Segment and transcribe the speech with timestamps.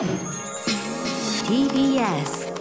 [0.00, 0.08] TBS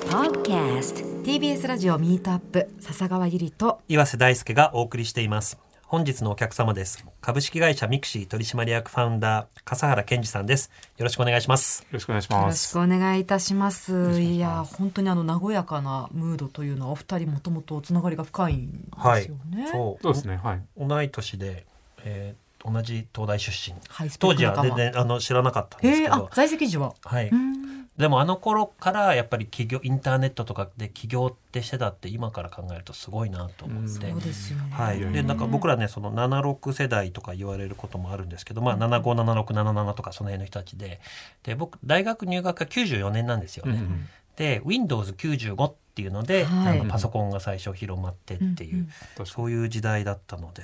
[0.10, 5.58] Podcast TBS ラジオ Meet Up 笹川ゆりと岩瀬大輔がお送りしています。
[5.84, 7.06] 本日のお客様です。
[7.22, 10.70] 株式会社ミクシィ取締役ファウンダー笠原健治さんです。
[10.98, 11.84] よろしくお願いします。
[11.84, 12.74] よろしくお願いしよろします。
[12.74, 13.94] くお願いいたします。
[13.94, 14.22] 願いします。
[14.22, 20.04] いや本当にあの和やかなムードというのはお二人もともとつながりが深いんですよね、そう。
[20.04, 20.42] そうですね。
[20.44, 20.62] はい。
[20.78, 21.66] 同い年で、
[22.04, 23.76] えー同じ東大出身。
[24.20, 26.94] 当時は全然あの知らなかったんですへえあけど、在籍時は？
[27.04, 27.88] はい、うん。
[27.98, 34.72] でもあの頃からやっぱり企業インターネットとかで起業ってしてたって今から考えるとすごいなと思って、そうですよね。
[34.72, 41.02] はい、でなんか僕らねその76世代とか言われることもあるんですけど、まあ、757677とかその辺の人たちで。
[41.44, 43.74] で僕大学入学が94年なんですよね。
[43.74, 46.80] うんうんで Windows95 っていうので、はい。
[46.80, 48.80] あのパソコンが最初広まってっていう、うん
[49.20, 50.64] うんそういう時代だったので。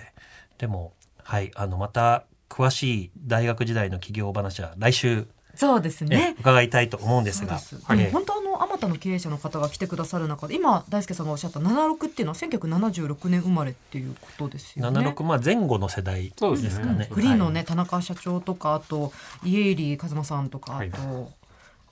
[0.58, 0.94] でも
[1.26, 5.26] はいあのまた詳しい大学時代の企業話は来週、
[5.56, 7.56] そうですえね伺いたいと思うんですが。
[7.56, 7.82] です。
[7.84, 15.00] はいでも本当あのあまたの経営者の方が来てくださる中で今大輔さんがおっしゃった76っていうのは1976年生まれっていうことですよね。
[15.00, 16.70] 76まあ前後の世代そうですね。
[16.70, 17.10] ですかね。
[17.12, 17.66] グリーンのね、はい。
[17.66, 19.12] 田中社長とかあと
[19.44, 21.28] 家入一馬さんとかあと、はい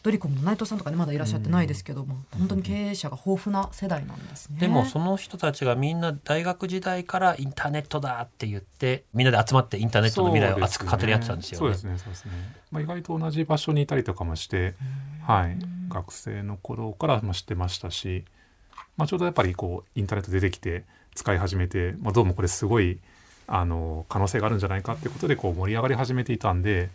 [0.03, 4.59] ドリコムの内藤さんとかねまだいらっしゃってないですけども、本当に経営者が豊富な世代なんですね。
[4.59, 11.83] でもその人たちがみんな大学時代からインターネットだって言ってみんなで集まってインターネットの未来を熱く語り合ってたんですよねそうです。
[11.85, 11.97] ね。
[11.97, 12.31] そうですね。
[12.69, 14.75] まあ意外と同じ場所にいたりとかもして、
[15.25, 15.57] はい。
[15.87, 18.25] 学生の頃からも知ってましたし、
[18.97, 20.83] まあちょうどやっぱりこうインターネット出てきて
[21.15, 22.99] 使い始めて、まあどうもこれすごい
[23.47, 26.89] あの可能性があるんじゃないかってことでこう盛り上がり始めていたんで、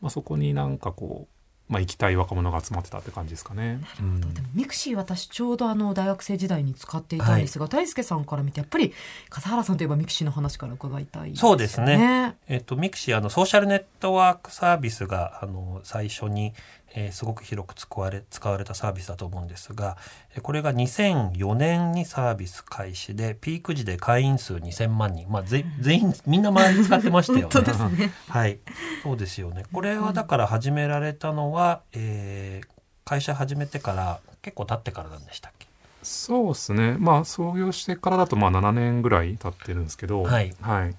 [0.00, 1.41] まあそこになんかこう
[1.72, 3.80] まあ行きたい若者が集まってたって感じですかね。
[4.00, 4.20] うん。
[4.20, 8.92] でもミクシィ私ちょうどあの大学生時代に使っていたんですが、大輔さんから見てやっぱり
[9.30, 12.36] 笠原さんといえばミクシィの話から伺いたいそうですねね。
[12.48, 16.52] えっと、ミクシィあのソーシャルネットワークサービスがあの最初に、
[16.94, 19.96] えーすごく広く使われ使われたサービスだと思うんですが
[20.34, 27.42] えーこれが2004年にサービス開始でピーク時で会員数2000万人、まあ、ぜ全員みんな周り使ってましたよね。
[27.52, 28.12] 本当ですね。
[28.28, 28.58] はい、
[29.02, 29.64] そうですよね。
[29.72, 32.68] これはだから始められたのは、えー
[33.04, 35.66] 会社始めてから結構経ってからなんでしたっけ？
[36.04, 36.96] そうですね。
[37.00, 40.94] まあ創業してからだとまあ7年ぐらい経ってるんですけど、はいはい。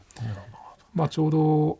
[0.93, 1.79] まあちょうど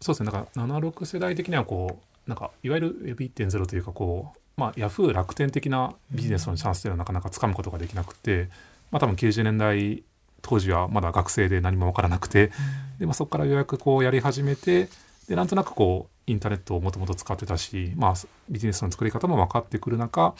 [0.00, 0.30] そうですね。
[0.32, 8.48] なんか76世代的にはこうなんかいわゆる Web1.0 というかこうまあヤフー楽天的なビジネスのチャンスというのはなかなかつかむことができなくて、
[8.92, 10.04] まあ多分90年代
[10.42, 12.52] 当時はまだ学生で何も分からなくて、
[13.00, 14.88] でまあそこからようやくこうやり始めて、
[15.28, 18.14] でなんとなくこうインターネットをもともと使ってたし、まあ
[18.48, 20.34] ビジネスの作り方も分かってくる中、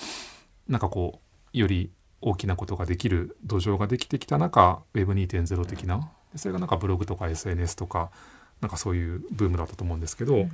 [0.69, 1.21] なんかこ
[1.53, 1.91] うより
[2.21, 8.11] 大きなことができる土壌ができてきた中 Web2.0 的なでそれがなんかブログとか SNS とか
[8.61, 10.47] なんかそういうブームだったと思うんですけど、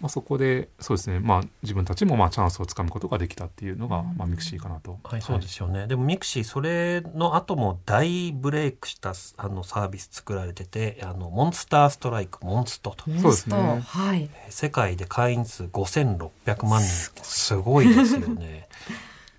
[0.00, 4.98] まあ、そこでそうですね、まあ、自分たちもまあチャンスをつかむことができたっていうのが、まあ、ミクシーかなと。
[5.02, 5.86] はい、そうですよね。
[5.86, 14.30] でもミクシィそれの後も大ブレイクしたあのサービス作られてて、あのモンスターストライクモンストとそうですねはい。
[14.50, 16.88] 世界で会員数5600万人
[17.22, 18.68] すごいですよね。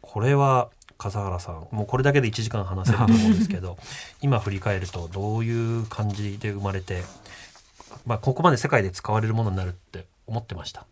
[0.01, 3.77] これは笠原さんもうこれだけで1時間話せると思うんですけど
[4.21, 7.03] 今振り返るとどういう感じで生まれて、
[8.05, 10.85] まあ、ここまで世界で使われるものになるって思ってました。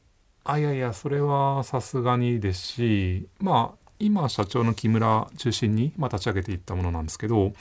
[0.43, 7.53] あいやいやそれはさすがにですしまあ今社長の木村中心に、まあ、立ち上げていったものなんですけど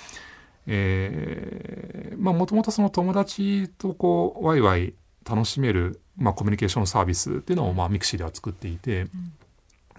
[0.66, 4.94] えーまあもともとその友達とこうワイワイ
[5.28, 9.08] 楽しめる、まあ、コミュニケーションサービスっていうのを、まあ、ミクシーでは作っていて、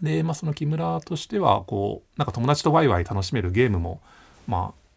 [0.01, 3.99] で、まあ、その木村としてはこうなんか友達とワイワイ楽しめるゲームも
[4.47, 4.88] まあ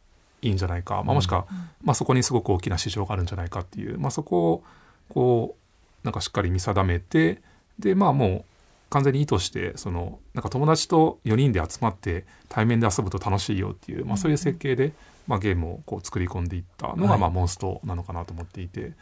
[0.43, 1.47] いいんじゃないか、まあ、もしくは、
[1.83, 4.65] まあ、そこにすごく大きな市場があるんじゃないかっていう、まあ、そこを
[5.09, 5.60] こう
[6.03, 7.43] なんかしっかり見定めて
[7.79, 8.45] でまあもう
[8.91, 14.93] 完全に意図してそのなんか友達と4人で集まって対面で遊ぶと楽しいよっていう、まあ、そういう設計で、
[15.29, 17.21] まあ、ゲームをこう作り込んでいったのが、はい。
[17.21, 18.93] まあ、モンストなのかなと思っていて。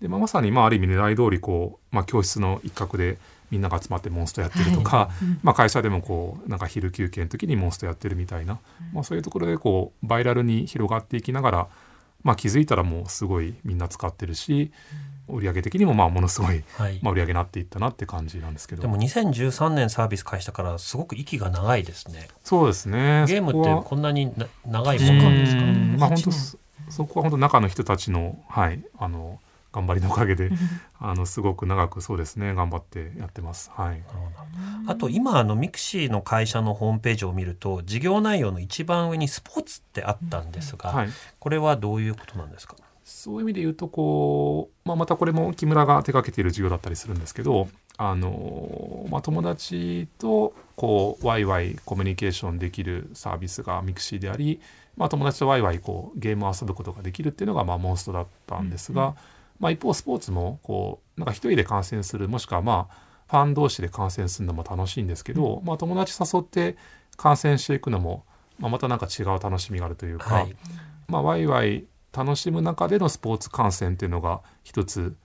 [0.00, 3.18] で、まあ、まさにまあある意味狙い通りこう、まあ、教室の一角で
[3.50, 5.10] みんなが集まってモンストやってるとか、
[5.42, 8.58] まあ、会社でもこうなんか昼休憩の時にモンストやってるみたいな、
[8.92, 11.68] まあ、そういうところでこうバイラルに広がっていきながら、
[12.24, 14.72] まあ、気づいたらもうすごいみんな使ってるし
[15.28, 16.98] 売上的にもまあものすごい、はい。
[17.02, 18.82] まあ、売上になっていったなって感じなんですけど。
[18.82, 22.28] でも2013年サービス開始したからすごく息が長いですね。
[22.44, 23.24] そうですね。
[23.26, 25.62] ゲームってこんなにな長いもんなんですか？
[25.62, 25.96] うん。
[25.98, 26.24] まあ本8年。
[26.24, 26.58] 当そ
[26.88, 29.40] そこは本当中の人たちのはいあの
[29.72, 30.50] 頑張りのおかげで
[31.00, 33.70] あのすごく長くそうですね頑張ってやってます。
[33.74, 34.02] はい。
[34.86, 41.08] あと今あのミクシーの会社のホームページを見ると事業内容の一番上にスポーツってあったんですが、はい。
[41.40, 42.76] これはどういうことなんですか？
[43.06, 47.68] そういう意味で言うとこう、まあ、またこれも木村が手掛けている事業だったりするんですけど
[47.98, 54.60] あのまあ、友達とこうワイワイコミュニケーションできるサービスがミクシーであり、
[54.98, 59.14] まあ、友達とワイワイこうゲームを遊ぶことができるっていうのがまあモンストだったんですが、
[59.60, 66.76] まあ、一方スポーツもこうなんか一人で観戦するもしくはまあファン同士で観戦するのも楽しいんですけど、まあ、友達誘って
[67.16, 68.26] 観戦していくのも、
[68.58, 70.56] まあ、またなんか違う楽しみがあるというか、はい。
[71.08, 71.86] まあ、ワイワイ
[72.16, 75.16] 楽しむ中でのスポーツ観戦っていうのが一つ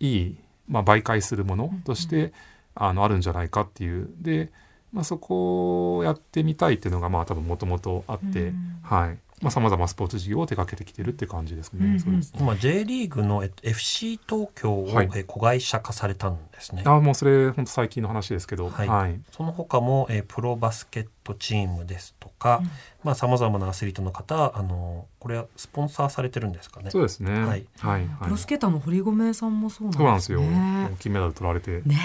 [0.00, 0.36] いい、
[0.66, 2.32] まあ、媒介するものとして、
[2.74, 4.10] あのあるんじゃないかっていう。
[4.18, 4.50] で、
[4.92, 11.84] まあ、そこをやってみたいっていうのがまあ多分もともとあって、はいまあ、さまざまスポーツ事業を手掛けてきてるって感じですね。
[11.84, 16.82] うんうんそうですね今 J リーグのえっと FC 東京を、はいえ子会社化されたんですね。
[16.84, 22.62] あもうそれ本当最近の話ですけど、はいはいその他も、えープロバスケットチームですとか、
[23.04, 26.90] まあさまざまなアスリートの方あのこれはスポンサーされてるんですかね。
[26.90, 27.32] そうですね。
[27.40, 30.58] ははいい、はい、プロスケーターの堀米さんもそうそうなんですすなんでよよ。
[30.88, 30.96] ね。
[30.98, 31.98] 金メダル取られて、ね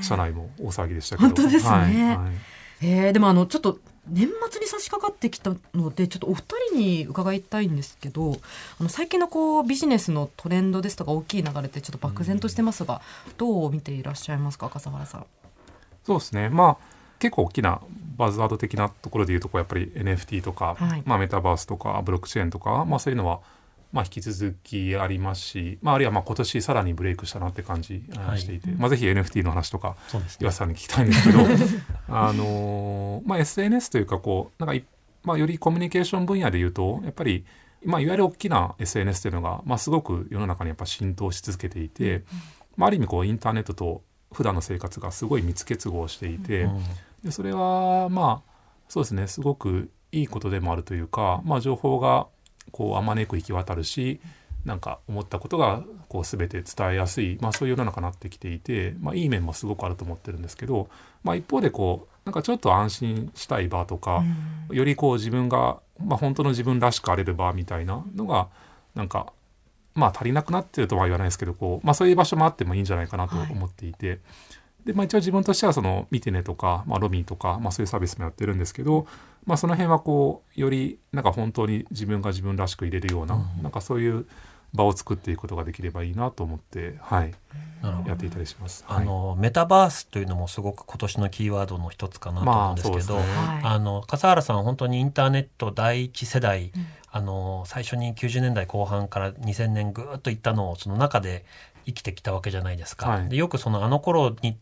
[0.00, 1.28] え社内も大騒ぎでしたけど。
[1.28, 2.32] 本当ですねはいはい
[2.84, 3.78] えーでもあのちょっと
[4.08, 8.36] 年末に差し掛かってきたのでちょっとお二人に伺いたいんですけど
[8.80, 13.00] あの最近のこうビジネスのトレンドですとか大きい流れってちょっと漠然としてますが、
[13.38, 15.26] どう見ていらっしゃいますか笠原さん？
[16.04, 16.48] そうですね。
[16.48, 17.80] まあ結構大きな
[18.16, 23.40] バズワード的なところでいうとこうやっぱり NFT とか、はいまあメタバースとかブロックチェーンとか、まあそういうのは
[23.92, 28.02] まあ引き続きありますし、まああるいはまあ今年さらにブレイクしたなって感じ
[28.36, 29.96] していて、まあぜひ NFT の話とか。
[30.40, 31.40] 岩瀬さんに聞きたいんですけど、
[32.08, 34.84] あのーまあ SNS というかこうなんかい
[35.24, 37.44] まあよりコミュニケーション分野でいうとやっぱり
[37.84, 42.24] まあいわゆる大きな SNS というのがまあすごく世の中にやっぱ浸透し続けていて、
[42.76, 44.02] まあある意味こうインターネットと
[44.32, 46.82] 普段の生活がすごい密結合していて、うん。
[47.22, 48.52] でそれはまあ
[48.88, 52.26] そうですねすごくいいことでもあるというか、まあ、情報が
[52.70, 54.20] こうあまねく行き渡るし
[54.64, 60.88] なんか思ったことがこう全て伝えやすい、まあ、そういう世の中になってきていて、まあ、いい面もすごくあると思ってるんですけど、
[61.24, 64.22] まあ、一方でこうなんかちょっと安心したい場とか、
[64.70, 68.46] よりこう自分が、まあ、本当の自分らしくあれる場みたいなのが
[68.94, 69.32] なんか
[69.94, 74.20] まあ足りなくなってるとは言わないですけどこう、まあ、そういう場所もあってもいいんじゃないかなと思っていて。
[74.84, 79.06] でまあ、一応自分としてはその見てねとか、まあ、ロミーとか、まあ、そういうサービスもやってるんですけど、
[79.46, 84.26] まあ、その辺はこうよりなんか本当に自分が自分らしく入れるような,、なんかそういう
[84.74, 87.34] 場を作っていくことができればいいなと思って、はい、
[88.06, 88.84] やっていたりします。
[88.88, 93.32] あのメタバースというのもすごく今年のキーワードの一つかなと思うんですけど、まあね。
[93.34, 93.74] はい。
[93.74, 96.72] あの笠原さん本当にインターネット第一世代、
[97.10, 101.44] あの最初に90年代後半から2000年ぐーっといったのをその中で
[101.84, 103.08] 生きてきたわけじゃないですか。
[103.10, 103.28] はい。
[103.28, 104.56] でよくそのあの頃に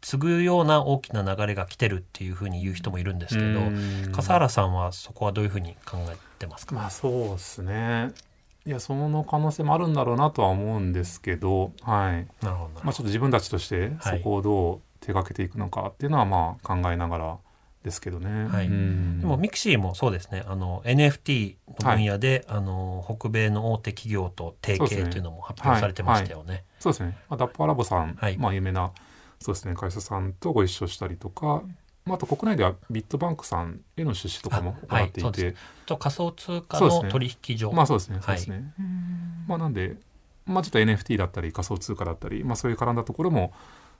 [0.00, 4.12] 次ぐような大きな流れが来てるっていうふうに言う人もいるんですけどうん。
[4.12, 8.12] 笠原さんはそこはどういうふうに考えてますか、まあそうですね。
[8.64, 12.26] いやその可能性もあるんだろうなとは思うんですけど、はい。
[12.44, 14.20] なるほどまあ、ちょっと自分たちとしてそはい。
[14.20, 17.38] こをどう手掛けていくのかっていうのはまあ考えながら
[17.84, 18.46] ですけどね。
[18.46, 18.66] はい。
[18.66, 19.20] うん。
[19.20, 20.42] でもミクシーもそうですね。
[20.46, 26.64] あの NFT の分野で、あの北米の大手企業と提携というのも発表されてましたよね。
[26.80, 28.36] そうですね、まあ、ダッパーラボさん、はい。
[28.36, 28.90] まあ、有名な
[29.46, 29.74] そうですね。
[29.74, 31.62] 会社さんとご一緒したりとか、
[32.04, 35.56] まあ、あと国内ではビットバンクさんへの出資とかも行っていて、そうです
[35.86, 38.18] と仮想通貨の取引所、まあそうですね。
[38.20, 38.74] そうはいですね、
[39.46, 39.94] まあなんで、
[40.46, 43.52] まあ、ちょっと NFT だったり仮想通貨だったり、まあ、そういう絡んだところも、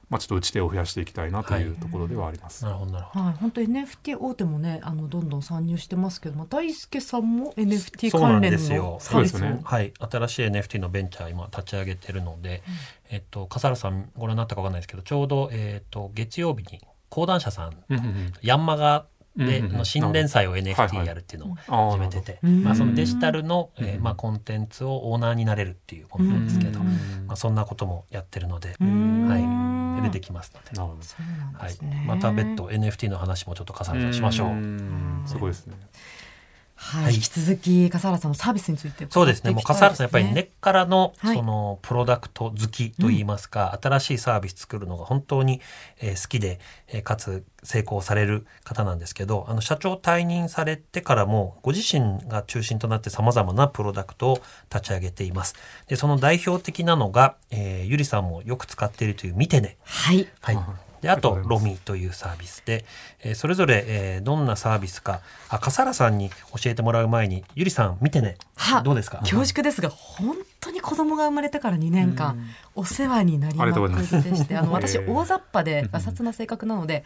[0.08, 2.64] まあ、ちょっと打ち手を増やしていきたいなというところではあります。
[2.64, 3.25] なるほどなるほど。
[3.25, 8.83] はい、本当 NFT 大手もねあのどんどん参入してますけど、まあ、大輔さんも NFT 関連ですよ。
[8.83, 9.61] のサービスをそうですね。
[9.64, 12.62] はい、新しい NFT のベンチャー今立ち上げてるので、
[13.11, 18.33] えっと笠原さんご覧になったかわかんないですけどちょうどえっと月曜日に講談社さんうんうんうん。
[18.42, 19.78] ヤンマガで、うんうんうん。
[19.78, 26.87] の新連載をはいは NFT いやるっていうのを始めてて、まあ、そのデジタルの、えーうんまあ、コンテンツをオーナーになれるっていうものなんですけど、うん
[27.26, 29.28] まあ、そんなこともやってるので、うん。
[29.28, 29.47] はい、で
[30.06, 30.80] 出てきますので、
[31.58, 32.06] はい。
[32.06, 34.48] また別途 NFT の話もちょっと笠原さんしましょう。
[34.50, 35.22] ん。
[35.26, 35.76] すごいですね。
[36.76, 39.50] はい、はい引き続き笠原さんのサービスについてそうですね。
[39.50, 45.61] もう笠原さんやっぱり根っからのはいそのプロダクト好きといいますか、新しいサービス作るのが本当に
[46.00, 54.42] えー好きで、えーかつ成功される方なんですけど、あの社長退任されてからもご自身が中心となって様々なプロダクトを
[54.73, 55.54] 立ち上げています。
[55.88, 59.78] で、その代表的なのが、えーゆりさんもよく使っているという見てね。
[59.83, 60.64] はいはいはい。
[61.00, 62.85] であとロミーというサービスで、
[63.23, 68.37] えーそれぞれ、えーどんなサービスかあ笠原さんに教えてもらう前にゆりさん見てね。
[68.57, 69.19] はどうですか？
[69.19, 72.38] 恐縮ですが本当に子供が生まれてから2年間
[72.75, 75.12] お世話になりまくってしてあの私えー。
[75.12, 77.05] 大雑把でうんガサツな性格なので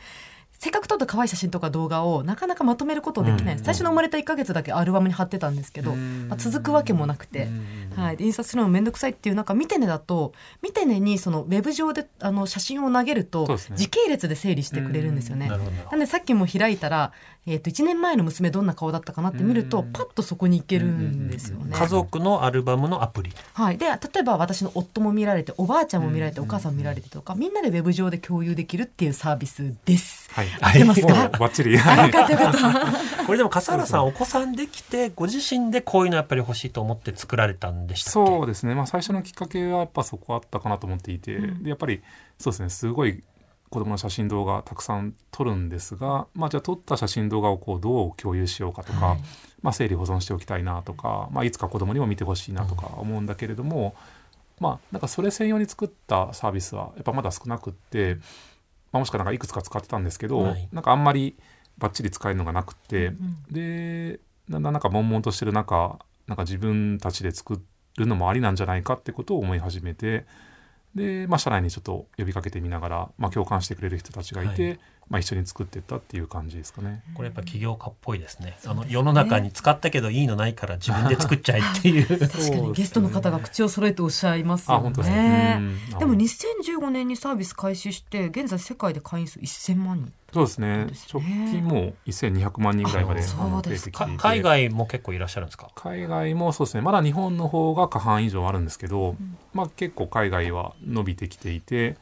[0.60, 3.64] せっかく撮った可愛い写真とか動画をなかなかまとめることできない、うん。
[3.64, 7.48] 最初の生まれた1ヶ月だけアルバムに貼ってたんですけど、まあ、続くわけもなくて、
[7.96, 15.48] はい、で印刷するのも面倒くさいっていう中見てねだと見てねにそのウェブ上であの写真を投げると時系列で整理してくれるんですよね。
[15.48, 17.12] なんでさっきも開いたら、
[17.46, 19.92] えー、と1年前の娘どんな顔だったかなって見るとうん。
[19.92, 21.74] パッとそこに行けるんですよね。
[21.74, 23.32] 家族のアルバムのアプリ。
[23.54, 30.28] はい、で例えば私の夫も見られておばあちゃんも見られて、お母さんも見られてとかみんなでウェブ上で共有できるっていうサービスです。
[30.32, 30.49] はい。
[30.60, 31.28] 合ってますか？
[31.38, 31.78] バッチリ。
[33.26, 38.30] これでも笠原さんお子さんできてご自身でこういうのやっぱり欲しいと思って作られたんでしたっけ？
[38.30, 38.74] そうですね。
[38.74, 41.62] まあ最初のきっかけはやっぱそこあったかなと思っていて、うん。
[41.62, 42.02] でやっぱり
[42.38, 42.70] そうですね。
[42.70, 43.22] すごい
[43.70, 49.18] 子供の写真動画たくさん撮るんですが、まあじゃあ撮った写真動画をこうどう共有しようかとか、はい。
[49.62, 53.94] まあ整理保存しておきたいなとか、まあいつか子供にも見てほしいなとか思うんだけれども、
[54.58, 58.20] まあなんかそれ専用に作ったサービスはやっぱまだ少なくって、ま
[58.92, 60.68] あ、もしくはなんかいくつか使ってたんですけど、はい。
[60.72, 61.36] なんかあんまり
[61.78, 64.62] バッチリ使えるのがなくって、うんでだん。
[64.62, 67.60] だんなんか悶々としてる中なんか自分たちで作
[67.96, 70.26] るのもありなんじゃないかってことを思い始めて
[70.94, 74.74] で、まあ、社内にちょっと呼びかけてみながら、まあ、共感してくれる人たちがいて、は
[75.10, 77.02] まあ、一緒に作っていったっていう感じですかね。
[77.14, 78.56] これやっぱ起業家っぽいですね。
[78.64, 82.06] あの世の中に使ったけどいいのないから自分で作っちゃえっていう。
[82.30, 85.16] 確かにゲストの方が口を揃えておっしゃいますよあ本当ですね。
[85.16, 85.58] ね。
[85.92, 90.12] うんでも2015年にサービス開始して現在世界で会員数1000万人。
[90.32, 95.70] そうですねです直ね近もう1200万人ぐらいまでああのそうですか増えてきていてか海外も結構いらっしゃるんですか？
[95.74, 101.96] 海外もそうですねまだ日本の方が過半以上あるんですけど、んまあ、結構海外は伸びてきていて、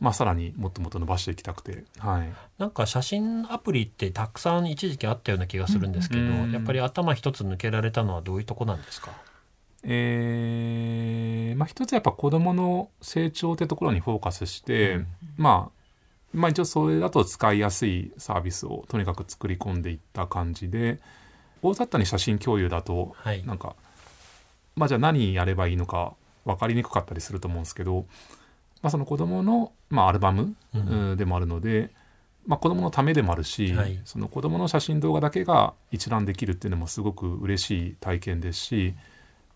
[0.00, 9.12] まあ、さらにもっともっと伸ばしていきたくて、はい、なんか写真アプリってたくさん一時期あったような気がするんですけど、うんやっぱり頭一つ抜けられたのはどういうとこなんですか？
[9.82, 15.80] えーまあ、一つやっぱ子どもの成長ってところにフォーカスして、うんまあ
[16.32, 21.00] まあ一応それだと使いやすいサービスをとにかく作り込んでいった感じで
[21.60, 23.44] 大雑把に写真共有だとはい。
[23.44, 23.74] なんか
[24.76, 26.14] まあじゃあ何やればいいのか
[26.44, 28.06] 分かりにくかったりすると思うんですけど、
[28.82, 30.54] まあ、その子どもの、まあ、アルバム、
[31.16, 31.90] でもあるので、
[32.46, 34.00] まあ、子どものためでもあるし、はい。
[34.04, 38.94] その子どもの写真動画だけが一覧できるっていうのもすごく嬉しい体験ですし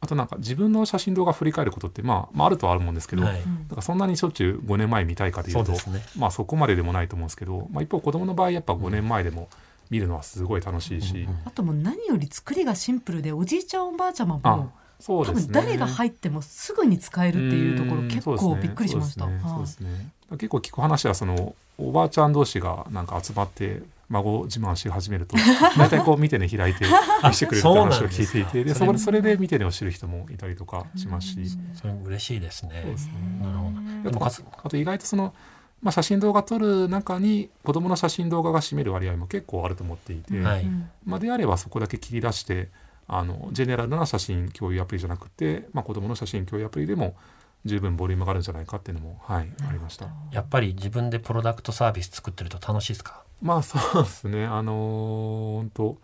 [0.00, 3.34] あとなんか自分の写真動画振り返ることって、まあ、まああるとはあるもんですけど、はい。
[3.34, 6.02] なんかそんなにしょっちゅう5年前見たいかというとそね。
[6.18, 9.48] まあそこまででもないと思うんですけど、まあ、一方子どもの場合やっぱ5年前でも
[9.88, 19.26] 見るのはすごい楽しいし、うんうんあともう何より作りがシンプルでおじいちゃんおばあちゃまあも多そうですね分誰が入ってもすぐに使えるっていうところうん結構びっくりしました。
[19.26, 25.36] 結構聞く話はそのおばあちゃん同士がなんか集まって孫自慢し始めると
[25.76, 26.86] 大体こう見てね開いて
[27.22, 31.36] 見せてくれるって話を聞いていてでそこでそれで見てねを知る人もいたりとかしますし、
[31.74, 32.80] それも嬉しいですね。
[32.82, 33.12] そうですね。
[33.42, 33.70] なるほど。
[33.72, 35.34] であともかつあと意外とその、
[35.82, 40.62] まあ、写真動画撮る中に子どもの写真動画が占める割合も結構あると思っていて、はい。
[40.62, 40.88] うん。
[41.04, 42.68] まあ、であればそこだけ切り出して
[43.06, 47.16] あのジェネラルな写真共有アプリじゃなくて、まあ、子どもの写真共有アプリでも
[47.64, 50.06] 十分ボリュームがあるんじゃないかっていうのも、はい、ありました。
[50.32, 53.22] やっぱり自分でプロダクトサービス作ってると楽しいですか？
[53.42, 55.98] まあそうですねあのー本当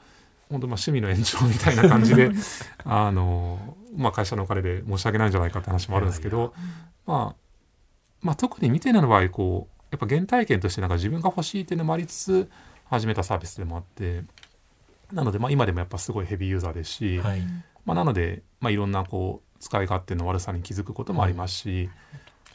[0.51, 2.31] 本当まあ趣味の延長みたいな感じで
[2.85, 6.55] あのーまあ会社のお金で申し訳ないんじゃないかって話もあるんですけど
[7.07, 7.37] まあ
[8.21, 12.51] まあ特に見ての場合こうやっぱ原体験としてなんか自分が欲しいっていうのもありつつ
[12.89, 14.23] 始めたサービスでもあって
[15.13, 17.41] なのでまあ今でもやっぱすごいヘビーユーザーですし、はい。
[17.85, 21.91] まあ、なので、まあ、いろんなこう使い勝手の悪さに気づくこともありますし、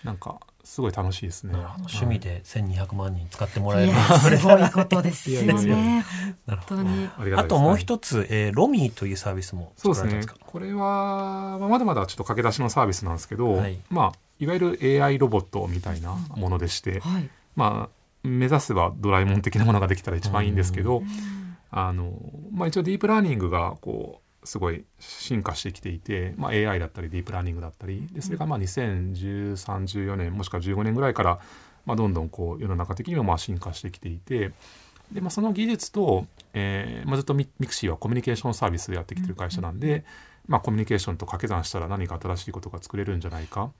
[0.03, 1.53] なんかすごい楽しいですね。
[1.79, 6.05] 趣味で1200万人使ってもらえるいやすごいことですよね。
[6.45, 7.09] なるほど本当に。
[7.17, 10.51] ありがたいですあともう一つ、えーロミーというサービスもそうですね作られたんですか？
[10.51, 17.29] これは、まあ、まだまだちょっと駆け出しのサービスなんですけど、はいまあいわゆる AI ロボットみたいなものでして、はい。
[17.55, 21.03] まあ目指せばドラえもん的なものができたら一番いいんですけど、
[21.77, 22.13] あの
[22.53, 31.39] まあ、一応ディープラーニングがこうすごい進化してきていて、まあ、AI だったりディープラーニングだったりでそれがまあ201314年もしくは15年ぐらいから、
[31.85, 34.53] まあ、どんどんこう世の中的にもまあ進化してきていて
[35.11, 40.05] で、まあ、その技術と、えーまあ、ずっとミミクシーはコミュニケーションサービスをやってきてる会社なんで、
[40.47, 43.71] まあ、コミュニケーションと掛け算したら何か新しいことが作れるんじゃないか。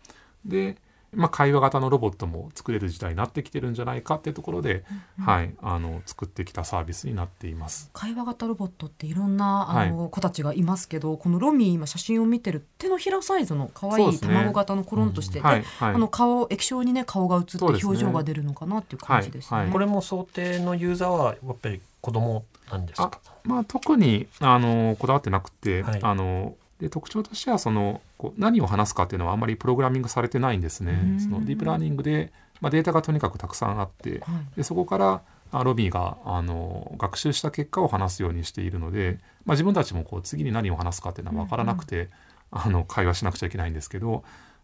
[0.43, 0.75] で
[1.15, 4.83] まあ、会話型のロボットも作れる時代になってきてるんじゃないかっていうところで、
[5.19, 7.89] はい、あの作ってきたサービスになっています。
[7.93, 19.57] 会話型ロボットっていろんなあの、子たちがいますけどこのロミー今写真を見てる手のひらサイズの可愛い卵型のコロンとして、はいではいあの顔液晶にね顔が映って表情が出るのかなっていう感じですね。
[19.57, 23.19] はいはいこれも想定のユーザーはやっぱり子供なんですか？
[23.43, 30.99] まあ、特にあのこだわってなくて、はいあので特徴としてはそのこう何を話すかっていうのはあんまりプログラミングされてないんですね。
[31.03, 31.19] うん。
[31.19, 34.57] そのディープラーニングで、まあ、データがとにかくたくさんあってはい。
[34.57, 42.09] でそこからあロビーがあの学習した結果を話すようにしているので、まあ、自分たちもこう次に何を話すかっていうのは分からなくて、
[42.51, 44.23] あの会話しなくちゃいけないんですけど、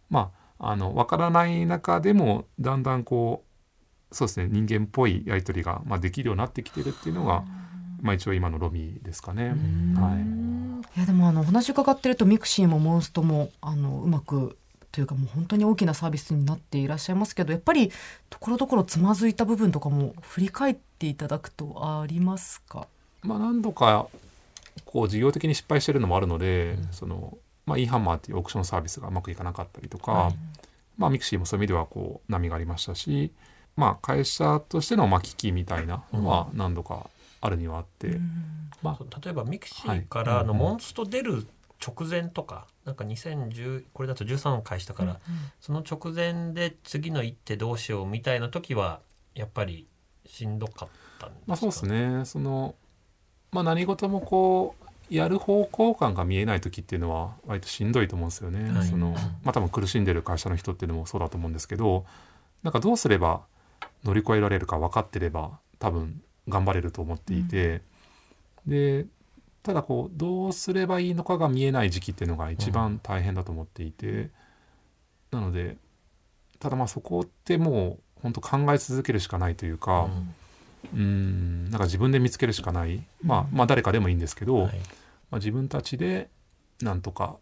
[0.10, 3.44] まあ、あの分からない中でもだんだんこ
[4.12, 7.44] うそうですね人間っぽいやり取りが、まあ、できるようになってきてるっていうのが、
[8.02, 9.50] まあ、一応今の Romi ですかね。
[9.50, 10.61] はい
[10.96, 14.58] いやでもあのお話伺ってるとミクシーもモンストもあのうまく
[14.92, 17.92] というかもう本当に大きなサービスになっていらっしゃいますけどやっぱり
[18.30, 22.88] ところどころつまずいた部分とかも振り返っていただくとありますか？
[23.24, 24.08] まあ、何度か
[24.86, 30.36] こう事業的に失敗してるのもあるので、そのまあ、イーハンマーっていうオークションサービスがうまくいかなかったりとか、はい。
[30.98, 33.32] まあ、ミクシーもそういう意味ではこう波がありましたし、
[33.76, 37.10] まあ、会社としてのまあ危機みたいなのは何度か
[37.42, 38.20] あるにはあって、
[38.82, 41.48] まあ、例えばミクシーからあのはいモンスト出る
[41.86, 45.20] 直前とか、なんか2010これだと13回したから、
[45.60, 49.02] その直前で次の一手どうしようみたいな時は
[49.34, 49.88] やっぱり
[50.26, 52.26] しんどかったんですか、まあ、そうですね。
[52.26, 52.76] その、
[53.52, 58.72] まあ、何事もこうやる方向感が見えない時っていうのは割としんどいと思うんですよね。
[58.72, 58.88] はい。
[58.88, 62.06] そのまあ、多分苦しんでる会社の人っていうのもそうだと思うんですけど
[62.64, 63.42] なんかどうすれば
[64.04, 66.22] 乗り越えられるか分かってれば多分
[66.52, 67.82] 頑張れると思っていて、
[68.68, 69.08] で
[69.64, 74.30] ただこうどうすればいいのかが見えない時期っていうのが一番大変だと思っていて、
[75.32, 75.78] なので
[76.60, 80.04] ただまあそこってもう本当考え続けるしかないというか。
[80.04, 80.36] うん。
[80.94, 84.72] うんなんか自分で見つけるしかない、まあ、まあ誰かでもいいんですけど、はい。
[85.30, 86.28] まあ、自分たちで
[86.82, 87.38] なんとか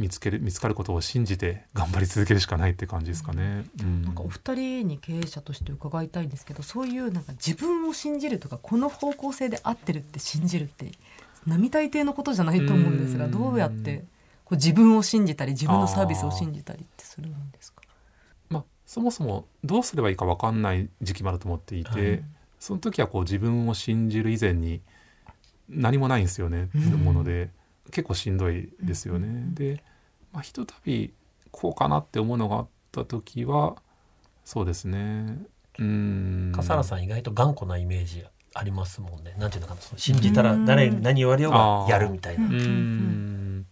[0.00, 3.66] 見つける見つかることを信じて頑張り続けるしかないって感じですかね。
[3.80, 4.02] うん。
[4.02, 10.92] なんかお二人に経営者として伺いたいんですけどそういうなんか自分を信じるとかこの方向性で合ってるって信じるって
[11.46, 13.30] 並大抵のことじゃないと思うんですがうん。
[13.30, 14.04] どうやって
[14.44, 17.82] こう自分を信じたり自分のサービスを信じたりってするんですか？
[18.48, 22.22] まあ、そもそもどうすればいいか分かんない時期もあると思っていて、はい。
[22.58, 24.80] その時はこう自分を信じる以前に
[25.68, 27.50] 何もないんですよねっていうもので、
[27.92, 29.46] 結構しんどいですよね。
[29.54, 29.82] で、
[30.32, 31.12] まあ、ひとたび
[31.50, 33.76] こうかなって思うのがあった時は
[34.44, 35.38] そうですね。
[35.78, 36.52] うん。
[36.54, 39.34] 笠原さん意外と頑固なイメージありますもんね。
[39.38, 39.80] なんていうのかな。
[39.80, 42.46] その信じたら誰に何言われようがやるみたいな。
[42.46, 43.66] うーん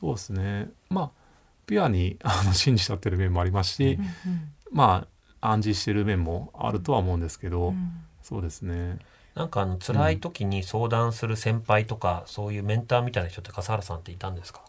[0.00, 0.68] そうですね。
[0.88, 1.10] まあ
[1.66, 3.98] ピュアにあの信じちゃってる面もありますし、
[4.70, 5.06] ま
[5.40, 7.74] あ暗示してる面もあるとは思うんですけど、
[8.22, 8.98] そうですね。
[9.34, 14.62] なんかあの辛い時に相談する先輩とか、そういうメンターみたいな人って笠原さんっていたんですか？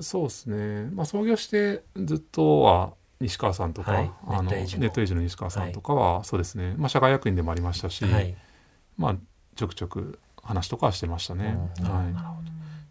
[0.00, 0.90] そうですね。
[0.92, 4.10] まあ創業してずっとは西川さんとか、はい。
[4.26, 8.34] あのネットエイジの西川さんとかは、そうですね、まあ、社外役員でもありましたし、はい。
[8.96, 9.16] まあ
[9.56, 11.58] ちょくちょく話とかはしてましたね。
[11.78, 11.84] うん。
[11.84, 12.10] なるほど。
[12.10, 12.38] なるほ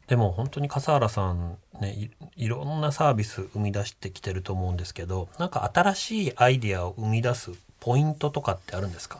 [0.07, 9.19] でも本当に笠原さんねいいろんなサービス生み出してきてると思うんですけどなんか新しいアイデアを生み出すポイントとかってあるんですか？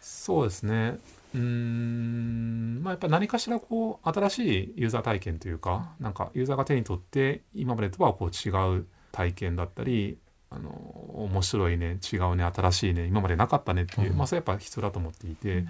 [0.00, 0.98] そうですね
[1.34, 10.18] うーんまあやっぱ何かしらこう新しいユーザー体験というかなんかユーザーが手に取って今までとはこう違う体験だったり
[10.50, 14.16] あの面白いね違うね新しいね今までなかったねっていう、うん。
[14.16, 15.66] まあそれやっぱ必要だと思っていて、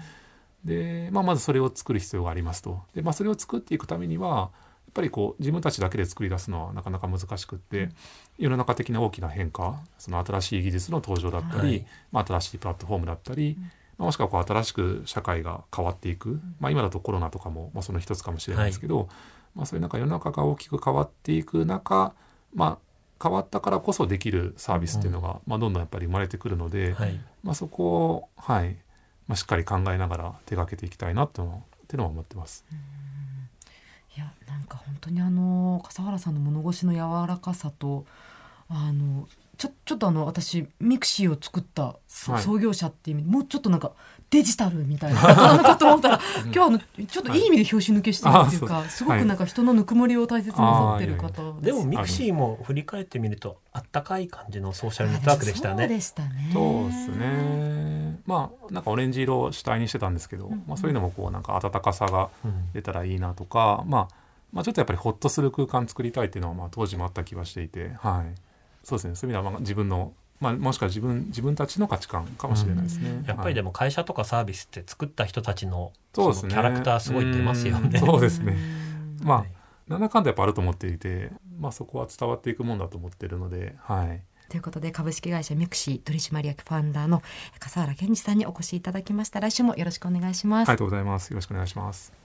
[0.63, 2.81] で、まあ、まずそれを作る必要がありますと。
[2.93, 4.45] で、まあ、それを作っていくためにはや
[4.91, 7.89] っぱりこう自分たちだけで作り出すのはなかなか難しくって、
[8.37, 11.85] 世の中的な大きな変化その新しい技術の登場だったり、はい。
[12.11, 19.07] まあ、新しいプラットフォームだったり、まあもしくはこう新しく社会が変わっていく、まあ、今だとコロナとかも、まあ、その一つかもしれないですけど、
[19.55, 22.13] まあ、そういうなんか世の中が大きく変わっていく中、
[22.53, 22.77] まあ、
[23.21, 27.19] 変わったからこそできるサービスっていうのが、まあ、どんどんやっぱり生まれてくるので、はい。
[27.43, 28.75] まあ、そこを、はい。
[29.27, 32.65] まあ、しっかり考えながら手がけていきたいなっていうのはっていうのは思ってます。
[34.15, 38.05] いやなんか本当にあの笠原さんの物腰の柔らかさと
[38.69, 42.41] あのちょちょっとあの私ミクシーを作ったそはい。
[42.41, 43.91] 創業者っていう意味でもうちょっとなんか
[44.29, 56.49] デジタルみたいな 方なのかと思ったら今日あのちょっといい意味で拍子抜けしてるっていうか、すごくなんか人のぬくもりを大切になさってる方でもミクシーも振り返ってみるとあったかい感じのソーシャルネットワークでしたそうねでしたね。
[56.53, 58.19] そうですね。
[58.25, 64.15] まあなんかオレンジ色を主体にしてたんですけど、まあ、そういうのもこうなんか温かさがうん出たらいいなとか、まあ、
[64.51, 68.35] まあちょっとやっぱりホッとする空間作りたいっていうのはまあ当時もあった気はしていて、はい、
[68.85, 73.23] そうですねそういう意味ではまあ自分の、まあ、もしくは自分自分たちの価値観かもしれないですね。
[73.27, 78.05] やっぱりでも、も会社とかサービスって作った人たちのそうですねのキャラクターすごい出ますよねうん。
[78.05, 78.55] そうですね
[79.21, 79.55] うんまあ
[79.87, 87.21] なんだかんだやっぱあると思っていて、まあ、そこは伝わっていくもんだと思ってるので、はい、ということで株式会社ミクシー取締役ファウンダーの
[87.59, 90.69] 笠原健二さんにお越しいただきました来週もよろしくお願いします。
[90.69, 91.29] ありがとうございます。
[91.31, 92.24] よろしくお願いします。